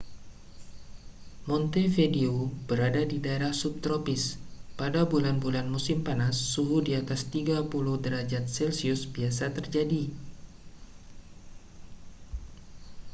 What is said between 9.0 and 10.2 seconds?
biasa terjadi